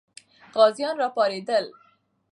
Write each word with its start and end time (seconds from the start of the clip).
غازیان 0.55 0.95
راپارېدل. 1.01 1.65